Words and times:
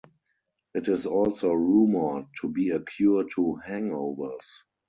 It 0.73 0.87
is 0.87 1.05
also 1.05 1.53
rumoured 1.53 2.25
to 2.41 2.47
be 2.49 2.71
a 2.71 2.79
cure 2.81 3.23
to 3.35 3.59
hangovers. 3.63 4.63